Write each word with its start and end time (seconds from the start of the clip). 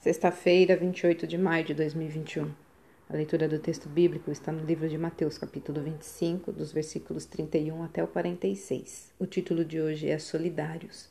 Sexta-feira, 0.00 0.78
28 0.78 1.26
de 1.26 1.36
maio 1.36 1.62
de 1.62 1.74
2021. 1.74 2.50
A 3.06 3.14
leitura 3.14 3.46
do 3.46 3.58
texto 3.58 3.86
bíblico 3.86 4.30
está 4.30 4.50
no 4.50 4.64
livro 4.64 4.88
de 4.88 4.96
Mateus, 4.96 5.36
capítulo 5.36 5.82
25, 5.82 6.50
dos 6.52 6.72
versículos 6.72 7.26
31 7.26 7.82
até 7.82 8.02
o 8.02 8.06
46. 8.06 9.12
O 9.18 9.26
título 9.26 9.62
de 9.62 9.78
hoje 9.78 10.08
é 10.08 10.18
Solidários. 10.18 11.10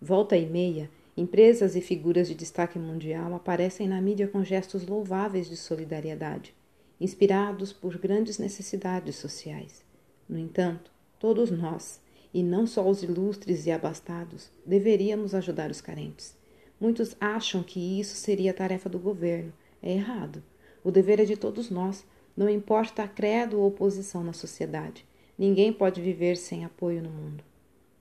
Volta 0.00 0.36
e 0.36 0.46
meia, 0.46 0.88
empresas 1.16 1.74
e 1.74 1.80
figuras 1.80 2.28
de 2.28 2.36
destaque 2.36 2.78
mundial 2.78 3.34
aparecem 3.34 3.88
na 3.88 4.00
mídia 4.00 4.28
com 4.28 4.44
gestos 4.44 4.86
louváveis 4.86 5.48
de 5.48 5.56
solidariedade, 5.56 6.54
inspirados 7.00 7.72
por 7.72 7.98
grandes 7.98 8.38
necessidades 8.38 9.16
sociais. 9.16 9.82
No 10.28 10.38
entanto, 10.38 10.92
todos 11.18 11.50
nós, 11.50 12.00
e 12.32 12.40
não 12.40 12.68
só 12.68 12.88
os 12.88 13.02
ilustres 13.02 13.66
e 13.66 13.72
abastados, 13.72 14.48
deveríamos 14.64 15.34
ajudar 15.34 15.72
os 15.72 15.80
carentes. 15.80 16.40
Muitos 16.82 17.14
acham 17.20 17.62
que 17.62 18.00
isso 18.00 18.16
seria 18.16 18.52
tarefa 18.52 18.88
do 18.88 18.98
governo. 18.98 19.52
É 19.80 19.92
errado. 19.92 20.42
O 20.82 20.90
dever 20.90 21.20
é 21.20 21.24
de 21.24 21.36
todos 21.36 21.70
nós, 21.70 22.04
não 22.36 22.48
importa 22.48 23.04
a 23.04 23.08
credo 23.08 23.60
ou 23.60 23.70
posição 23.70 24.24
na 24.24 24.32
sociedade. 24.32 25.06
Ninguém 25.38 25.72
pode 25.72 26.00
viver 26.00 26.36
sem 26.36 26.64
apoio 26.64 27.00
no 27.00 27.08
mundo. 27.08 27.44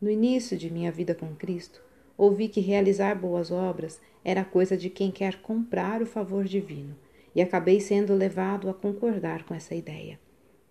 No 0.02 0.10
início 0.10 0.58
de 0.58 0.72
minha 0.72 0.92
vida 0.92 1.14
com 1.14 1.36
Cristo, 1.36 1.80
ouvi 2.18 2.48
que 2.48 2.60
realizar 2.60 3.14
boas 3.14 3.52
obras 3.52 4.02
era 4.26 4.44
coisa 4.44 4.76
de 4.76 4.90
quem 4.90 5.12
quer 5.12 5.44
comprar 5.44 6.02
o 6.02 6.08
favor 6.08 6.46
divino, 6.46 6.96
e 7.36 7.42
acabei 7.42 7.80
sendo 7.80 8.16
levado 8.16 8.68
a 8.68 8.74
concordar 8.74 9.44
com 9.44 9.54
essa 9.54 9.76
ideia. 9.76 10.20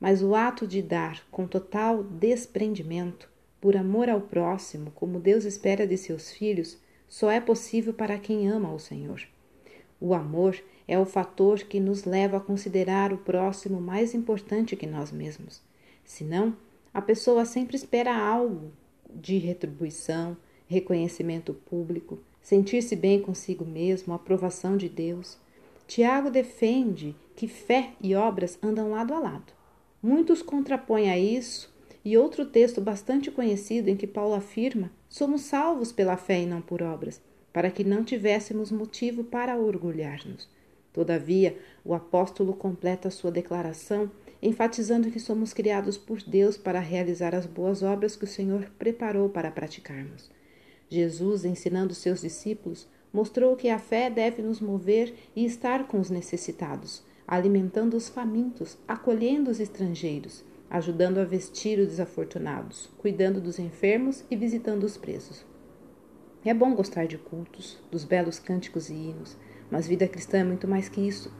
Mas 0.00 0.20
o 0.20 0.34
ato 0.34 0.66
de 0.66 0.82
dar 0.82 1.24
com 1.30 1.46
total 1.46 2.02
desprendimento, 2.02 3.30
por 3.60 3.76
amor 3.76 4.08
ao 4.08 4.20
próximo, 4.20 4.90
como 4.96 5.20
Deus 5.20 5.44
espera 5.44 5.86
de 5.86 5.96
seus 5.96 6.32
filhos, 6.32 6.76
só 7.10 7.28
é 7.28 7.40
possível 7.40 7.92
para 7.92 8.18
quem 8.18 8.48
ama 8.48 8.72
o 8.72 8.78
Senhor. 8.78 9.20
O 10.00 10.14
amor 10.14 10.56
é 10.86 10.96
o 10.96 11.04
fator 11.04 11.58
que 11.64 11.80
nos 11.80 12.04
leva 12.04 12.36
a 12.36 12.40
considerar 12.40 13.12
o 13.12 13.18
próximo 13.18 13.80
mais 13.80 14.14
importante 14.14 14.76
que 14.76 14.86
nós 14.86 15.10
mesmos. 15.10 15.60
Senão, 16.04 16.56
a 16.94 17.02
pessoa 17.02 17.44
sempre 17.44 17.76
espera 17.76 18.16
algo 18.16 18.70
de 19.12 19.38
retribuição, 19.38 20.36
reconhecimento 20.68 21.52
público, 21.52 22.20
sentir-se 22.40 22.94
bem 22.94 23.20
consigo 23.20 23.64
mesmo, 23.64 24.14
aprovação 24.14 24.76
de 24.76 24.88
Deus. 24.88 25.36
Tiago 25.88 26.30
defende 26.30 27.16
que 27.34 27.48
fé 27.48 27.90
e 28.00 28.14
obras 28.14 28.56
andam 28.62 28.92
lado 28.92 29.12
a 29.12 29.18
lado. 29.18 29.52
Muitos 30.00 30.42
contrapõem 30.42 31.10
a 31.10 31.18
isso 31.18 31.70
e 32.04 32.16
outro 32.16 32.44
texto 32.46 32.80
bastante 32.80 33.30
conhecido 33.30 33.88
em 33.88 33.96
que 33.96 34.06
Paulo 34.06 34.34
afirma: 34.34 34.90
somos 35.08 35.42
salvos 35.42 35.92
pela 35.92 36.16
fé 36.16 36.42
e 36.42 36.46
não 36.46 36.60
por 36.60 36.82
obras, 36.82 37.20
para 37.52 37.70
que 37.70 37.84
não 37.84 38.04
tivéssemos 38.04 38.70
motivo 38.70 39.24
para 39.24 39.56
orgulhar-nos. 39.56 40.48
Todavia, 40.92 41.56
o 41.84 41.94
apóstolo 41.94 42.52
completa 42.52 43.10
sua 43.10 43.30
declaração 43.30 44.10
enfatizando 44.42 45.10
que 45.10 45.20
somos 45.20 45.52
criados 45.52 45.98
por 45.98 46.22
Deus 46.22 46.56
para 46.56 46.80
realizar 46.80 47.34
as 47.34 47.46
boas 47.46 47.82
obras 47.82 48.16
que 48.16 48.24
o 48.24 48.28
Senhor 48.28 48.70
preparou 48.78 49.28
para 49.28 49.50
praticarmos. 49.50 50.30
Jesus, 50.88 51.44
ensinando 51.44 51.94
seus 51.94 52.22
discípulos, 52.22 52.88
mostrou 53.12 53.54
que 53.54 53.68
a 53.68 53.78
fé 53.78 54.08
deve 54.08 54.42
nos 54.42 54.60
mover 54.60 55.14
e 55.36 55.44
estar 55.44 55.86
com 55.86 56.00
os 56.00 56.10
necessitados, 56.10 57.02
alimentando 57.26 57.96
os 57.96 58.08
famintos, 58.08 58.78
acolhendo 58.88 59.50
os 59.50 59.60
estrangeiros, 59.60 60.42
ajudando 60.70 61.18
a 61.18 61.24
vestir 61.24 61.80
os 61.80 61.88
desafortunados, 61.88 62.88
cuidando 62.96 63.40
dos 63.40 63.58
enfermos 63.58 64.24
e 64.30 64.36
visitando 64.36 64.84
os 64.84 64.96
presos. 64.96 65.44
É 66.44 66.54
bom 66.54 66.74
gostar 66.74 67.06
de 67.06 67.18
cultos, 67.18 67.78
dos 67.90 68.04
belos 68.04 68.38
cânticos 68.38 68.88
e 68.88 68.94
hinos, 68.94 69.36
mas 69.70 69.86
vida 69.86 70.08
cristã 70.08 70.38
é 70.38 70.44
muito 70.44 70.68
mais 70.68 70.88
que 70.88 71.00
isso. 71.00 71.30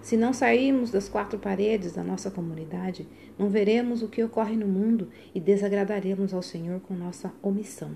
Se 0.00 0.16
não 0.16 0.32
sairmos 0.32 0.90
das 0.90 1.08
quatro 1.08 1.38
paredes 1.38 1.92
da 1.92 2.02
nossa 2.02 2.30
comunidade, 2.30 3.06
não 3.38 3.48
veremos 3.48 4.02
o 4.02 4.08
que 4.08 4.24
ocorre 4.24 4.56
no 4.56 4.66
mundo 4.66 5.08
e 5.34 5.40
desagradaremos 5.40 6.32
ao 6.32 6.42
Senhor 6.42 6.80
com 6.80 6.94
nossa 6.94 7.32
omissão. 7.42 7.92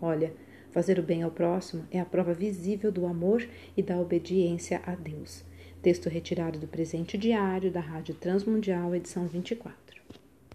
Olha, 0.00 0.32
fazer 0.70 0.98
o 0.98 1.02
bem 1.02 1.22
ao 1.22 1.30
próximo 1.30 1.84
é 1.90 2.00
a 2.00 2.04
prova 2.04 2.32
visível 2.32 2.90
do 2.90 3.06
amor 3.06 3.46
e 3.76 3.82
da 3.82 3.98
obediência 3.98 4.80
a 4.86 4.94
Deus. 4.94 5.44
Texto 5.82 6.08
retirado 6.08 6.58
do 6.58 6.66
presente 6.66 7.18
diário 7.18 7.70
da 7.70 7.80
Rádio 7.80 8.14
Transmundial, 8.14 8.94
edição 8.94 9.26
24. 9.26 9.91